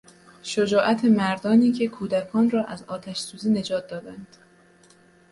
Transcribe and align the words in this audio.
شجاعت 0.43 1.05
مردانی 1.05 1.71
که 1.71 1.87
کودکان 1.87 2.49
را 2.49 2.63
از 2.65 2.83
آتش 2.83 3.17
سوزی 3.17 3.49
نجات 3.49 3.87
دادند 3.87 4.27